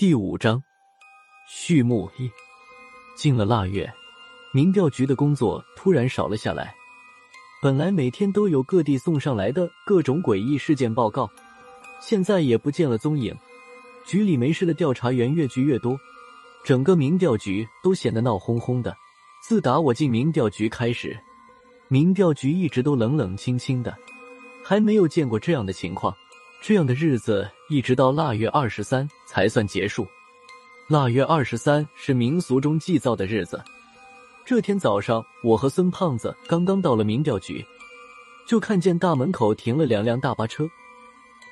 [0.00, 0.62] 第五章
[1.46, 2.30] 序幕一。
[3.14, 3.86] 进了腊月，
[4.50, 6.74] 民调局的工作突然少了下来。
[7.60, 11.28] 本来每天都有各地送上来的各种诡异事件报告，
[12.00, 13.36] 现在也不见了踪影。
[14.06, 15.94] 局里没事的调查员越聚越多，
[16.64, 18.96] 整个民调局都显得闹哄哄的。
[19.46, 21.14] 自打我进民调局开始，
[21.88, 23.94] 民调局一直都冷冷清清的，
[24.64, 26.16] 还没有见过这样的情况。
[26.62, 30.06] 这样的日子一直到腊月二十三才算结束。
[30.88, 33.62] 腊月二十三是民俗中祭灶的日子。
[34.44, 37.64] 这天早上，我和孙胖子刚刚到了民调局，
[38.46, 40.68] 就看见大门口停了两辆大巴车，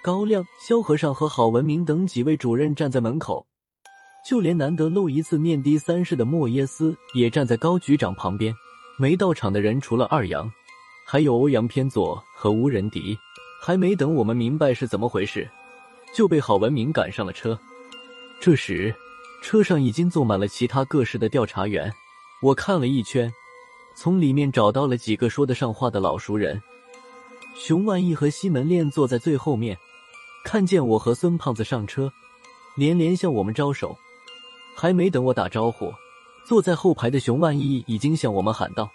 [0.02, 3.46] 高亮、萧和尚和郝文明等几位主任站在门口，
[4.28, 8.54] 就连难得露一次面的三世的莫耶斯也站在高局长旁边。
[8.98, 10.50] 没到场的人除了二阳，
[11.06, 13.16] 还有欧阳偏左和吴仁迪。
[13.60, 15.48] 还没等我们明白是怎么回事，
[16.14, 17.58] 就被郝文明赶上了车。
[18.40, 18.94] 这时，
[19.42, 21.92] 车上已经坐满了其他各市的调查员。
[22.40, 23.32] 我看了一圈，
[23.96, 26.62] 从里面找到了几个说得上话的老熟人。
[27.56, 29.76] 熊万义和西门烈坐在最后面，
[30.44, 32.12] 看见我和孙胖子上车，
[32.76, 33.98] 连连向我们招手。
[34.76, 35.92] 还没等我打招呼，
[36.46, 38.88] 坐在后排的熊万义已经向我们喊道：“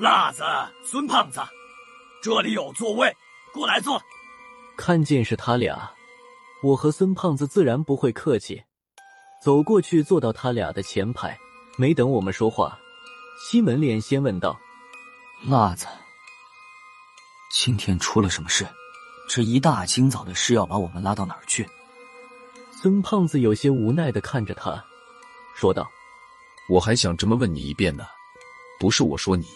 [0.00, 0.42] 辣子，
[0.82, 1.40] 孙胖子，
[2.22, 3.14] 这里有座位。”
[3.54, 4.02] 过来坐。
[4.76, 5.92] 看见是他俩，
[6.60, 8.64] 我和孙胖子自然不会客气，
[9.40, 11.38] 走过去坐到他俩的前排。
[11.76, 12.78] 没等我们说话，
[13.40, 14.58] 西门脸先问道
[15.46, 15.86] ：“辣子，
[17.52, 18.66] 今天出了什么事？
[19.28, 21.68] 这一大清早的事要把我们拉到哪儿去？”
[22.70, 24.84] 孙胖子有些无奈的看着他，
[25.56, 25.88] 说道
[26.68, 28.04] ：“我还想这么问你一遍呢，
[28.78, 29.46] 不是我说你，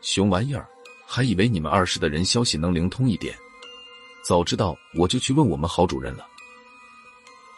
[0.00, 0.68] 熊玩意儿。”
[1.06, 3.36] 还以为你们二室的人消息能灵通一点，
[4.22, 6.26] 早知道我就去问我们郝主任了。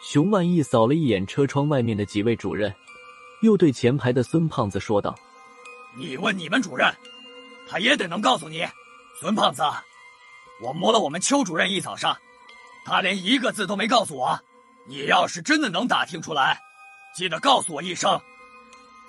[0.01, 2.73] 熊万义扫了一眼车窗外面的几位主任，
[3.41, 5.15] 又对前排的孙胖子说道
[5.97, 6.93] ：“你问你们主任，
[7.67, 8.65] 他也得能告诉你。
[9.19, 9.63] 孙胖子，
[10.61, 12.15] 我摸了我们邱主任一早上，
[12.85, 14.39] 他连一个字都没告诉我。
[14.87, 16.59] 你要是真的能打听出来，
[17.15, 18.19] 记得告诉我一声。”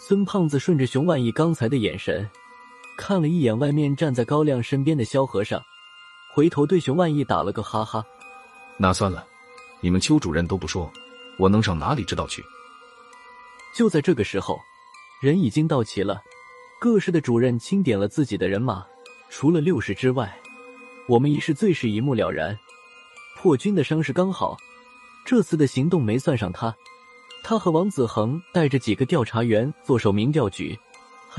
[0.00, 2.28] 孙胖子顺着熊万义刚才的眼神。
[2.98, 5.62] 看了一眼外面站在高亮身边的萧和尚，
[6.34, 8.04] 回头对熊万义打了个哈哈。
[8.76, 9.24] 那算了，
[9.80, 10.92] 你们邱主任都不说，
[11.38, 12.44] 我能上哪里知道去？
[13.72, 14.58] 就在这个时候，
[15.22, 16.20] 人已经到齐了，
[16.80, 18.84] 各市的主任清点了自己的人马，
[19.30, 20.36] 除了六十之外，
[21.06, 22.58] 我们一市最是一目了然。
[23.36, 24.56] 破军的伤势刚好，
[25.24, 26.74] 这次的行动没算上他，
[27.44, 30.76] 他和王子恒带着几个调查员坐守民调局。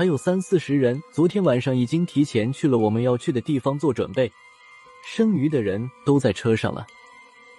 [0.00, 4.32] 还有三四十人，昨天晚上已经提前去了我们要去的地方做准备，
[5.04, 6.86] 剩余的人都在车上了。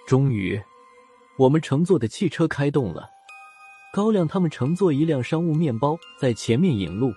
[0.08, 0.60] 终于，
[1.36, 3.08] 我们乘坐的汽车开动了。
[3.94, 7.12] 高亮他们乘坐一辆商务面包在前面引路，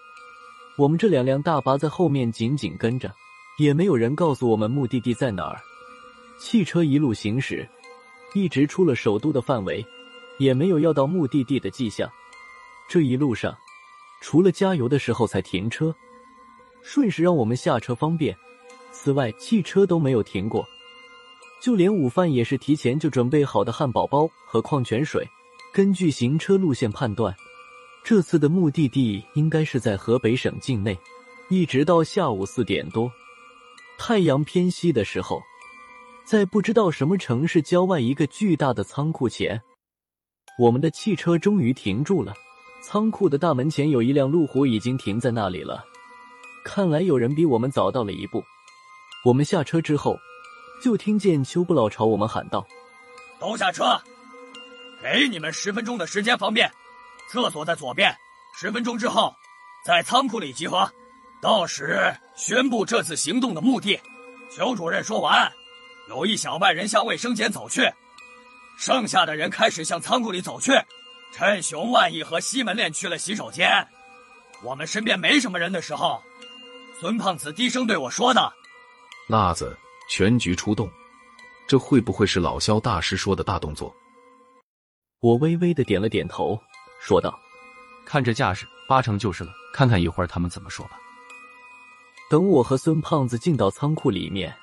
[0.77, 3.11] 我们这两辆大巴在后面紧紧跟着，
[3.57, 5.59] 也没有人告诉我们目的地在哪儿。
[6.37, 7.67] 汽车一路行驶，
[8.35, 9.83] 一直出了首都的范围，
[10.37, 12.07] 也没有要到目的地的迹象。
[12.87, 13.57] 这一路上。
[14.27, 15.95] 除了加油的时候才停车，
[16.81, 18.35] 顺势让我们下车方便。
[18.91, 20.65] 此外，汽车都没有停过，
[21.61, 25.23] 就连午饭也是提前就准备好的汉堡包和矿泉水。
[25.71, 27.35] 根据行车路线判断，
[28.03, 30.97] 这次的目的地应该是在河北省境内。
[31.49, 33.11] 一直到下午四点多，
[33.95, 35.39] 太阳偏西的时候，
[36.23, 39.61] 在不知道什么城市郊外一个巨大的仓库前，
[40.57, 42.33] 我们的汽车终于停住了。
[42.88, 45.84] 仓库的大门前有一辆路虎，已经停在那里了。
[46.63, 48.46] 看来有人比我们早到了一步。
[49.23, 50.19] 我们下车之后，
[50.84, 52.63] 就听见邱不老朝我们喊道
[53.41, 54.00] ：“都下车，
[55.01, 56.72] 给你们十分钟的时间方便。
[57.31, 58.16] 厕所在左边，
[58.56, 59.34] 十分钟之后
[59.84, 60.88] 在仓库里集合。
[61.41, 64.00] 到时宣布这次行动的目的。”
[64.56, 65.52] 邱主任说完，
[66.07, 67.81] 有一小半人向卫生间走去，
[68.78, 70.72] 剩下的人开始向仓库里走去。
[71.31, 73.87] 趁熊万义和西门烈去了洗手间，
[74.63, 76.22] 我们身边没什么人的时候，
[76.99, 78.53] 孙胖子低声对我说的
[79.27, 79.77] ：“辣子，
[80.09, 80.89] 全局出动，
[81.67, 83.93] 这会不会是老肖大师说的大动作？”
[85.19, 86.57] 我微微的点了点头，
[87.01, 87.37] 说道
[88.05, 89.51] ：“看这架势，八成就是了。
[89.73, 90.97] 看看一会儿他们怎么说吧。”
[92.29, 94.55] 等我和孙胖子进到仓库里面，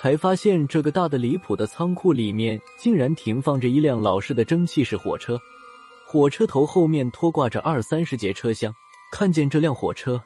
[0.00, 5.40] 才发现这个大的离谱的仓库里面竟然停放着一辆老式的蒸汽式火车。
[6.10, 8.74] 火车头后面拖挂着二三十节车厢，
[9.12, 10.18] 看见这辆火车，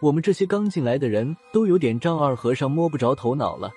[0.00, 3.72] 我们这些刚进来的人都有点丈二和尚摸不着头脑了。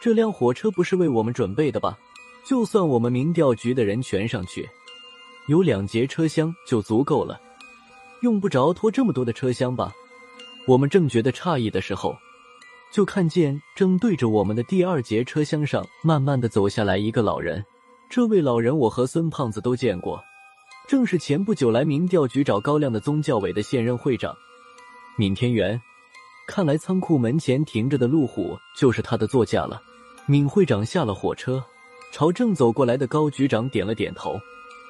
[0.00, 1.98] 这辆火车不是为我们准备的吧？
[2.42, 4.66] 就算我们民调局的人全上去，
[5.46, 7.38] 有两节车厢就足够了，
[8.22, 9.92] 用不着拖这么多的车厢吧？
[10.66, 12.16] 我们正觉得诧异的时候，
[12.90, 17.62] 就看见正对着我们的第二节车厢上慢慢的走下来一个老人。
[18.08, 20.18] 这位老人我和孙胖子都见过，
[20.86, 24.36] 正是前不久来民调局找高亮的宗教委的现任会长
[25.18, 25.80] 闵天元。
[26.46, 29.82] 看来仓库门前停着的路虎就是他的座驾了。
[30.26, 31.62] 闵会长下了火车，
[32.12, 34.38] 朝正走过来的高局长点了点头，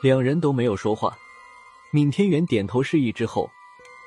[0.02, 1.16] 两人都没有说话。
[1.92, 3.50] 闵天元点头示意之后，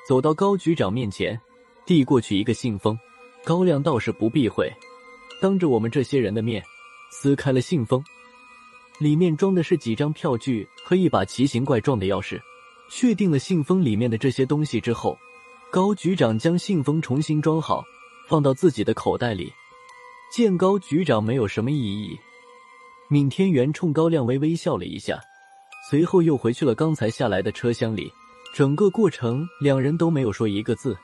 [0.08, 1.40] 走到高局长面前，
[1.84, 2.96] 递过去一个信封。
[3.44, 4.72] 高亮倒是不避讳，
[5.40, 6.62] 当着我们这些人的面
[7.10, 8.02] 撕开了信封，
[9.00, 12.40] 里面装的是几张票据和一把奇形怪状的钥匙。
[12.92, 15.18] 确定了信封里面的这些东西之后。
[15.72, 17.84] 高局长将信封重新装好，
[18.26, 19.52] 放到自己的口袋里。
[20.34, 22.18] 见高局长没有什么异议，
[23.08, 25.20] 闵天元冲高亮微微笑了一下，
[25.88, 28.12] 随后又回去了刚才下来的车厢里。
[28.52, 30.98] 整个过程，两人都没有说一个字。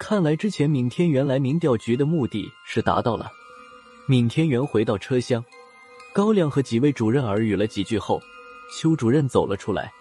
[0.00, 3.30] 看来之前闵天元来民调局的目的是达到了。
[4.08, 5.44] 闵天元回到车厢，
[6.18, 8.20] 高亮和几位主任耳语了几句后，
[8.74, 9.92] 邱主任走了出来，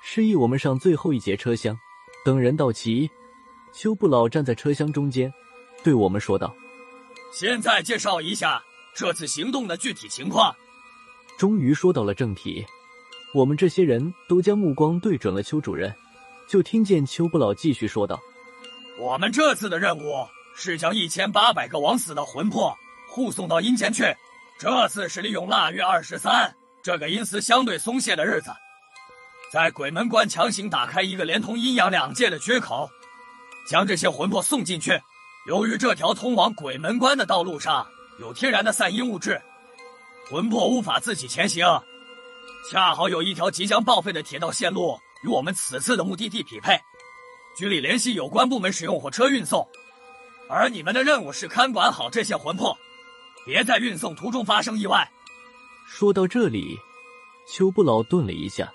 [0.00, 1.76] 示意我们上最后一节车厢。
[2.24, 3.10] 等人到齐，
[3.72, 5.28] 邱不老站在车厢中间，
[5.82, 6.54] 对我们说道
[7.34, 8.62] ：“现在介绍一下
[8.94, 10.54] 这次行动的具体情况。”
[11.36, 12.64] 终于说到了正题，
[13.34, 15.92] 我们这些人都将目光对准了邱主任，
[16.46, 18.16] 就听见邱不老继续说道
[18.96, 20.24] ：“我们这次的任务
[20.54, 22.72] 是将一千八百个枉死的魂魄
[23.08, 24.04] 护送到阴间去。
[24.58, 26.52] 这次是利用腊月二十三
[26.82, 28.50] 这个阴司相对松懈的日子。”
[29.50, 32.90] 在鬼门关强行打开一个连通阴阳两界的缺口，
[33.66, 35.00] 将这些魂魄送进去。
[35.46, 37.86] 由于这条通往鬼门关的道路上
[38.20, 39.40] 有天然的散阴物质，
[40.28, 41.64] 魂魄无法自己前行。
[42.70, 46.78] 恰好有一条即将报废的铁道线路与我们此次的目的地匹配，
[47.56, 49.66] 局里联系有关部门使用火车运送。
[50.50, 52.76] 而你们的任务是看管好这些魂魄，
[53.48, 55.10] 别在运送途中发生意外。
[55.86, 56.78] 说到这里，
[57.48, 58.70] 邱不老顿了一下。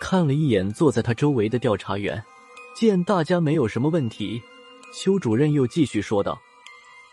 [0.00, 2.20] 看了一眼坐在他周围的调查员，
[2.74, 4.42] 见大家没有什么问题，
[4.92, 6.36] 邱主任又继续说道：“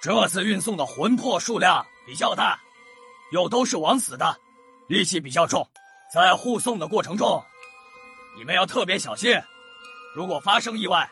[0.01, 2.59] 这次运送的魂魄数量比较大，
[3.31, 4.35] 又都是枉死的，
[4.89, 5.63] 戾气比较重。
[6.11, 7.45] 在护送的过程中，
[8.35, 9.39] 你们要特别小心。
[10.15, 11.07] 如果发生意外，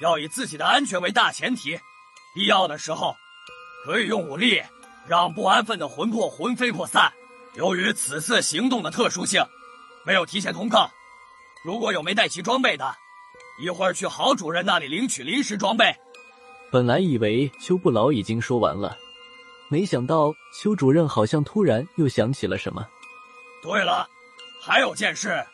[0.00, 1.76] 要以自己的安全为大前提。
[2.36, 3.16] 必要的时候，
[3.84, 4.62] 可以用武力
[5.12, 7.12] 让不安分的魂魄魂飞魄散。
[7.52, 9.44] 由于此次行动的特殊性，
[10.06, 10.90] 没有提前通告。”
[11.62, 12.96] 如果有没带齐装备的，
[13.60, 15.94] 一会儿去郝主任那里领取临时装备。
[16.70, 18.96] 本来以为邱不老已经说完了，
[19.68, 22.88] 没想到邱主任好像突然又想起了什么。
[23.62, 24.08] 对了，
[24.62, 25.44] 还有件事，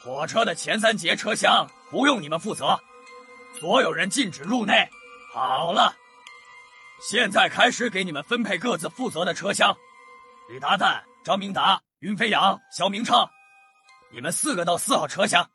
[0.00, 2.78] 火车的前三节车厢不用你们负责，
[3.58, 4.88] 所有人禁止入内。
[5.32, 5.96] 好了，
[7.00, 9.76] 现在开始给你们分配各自负责的车厢。
[10.48, 13.28] 李达旦、张明达、云飞扬、肖明昌。
[14.10, 15.48] 你们四个到四号车厢，